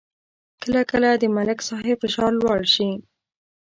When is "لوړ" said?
2.41-2.59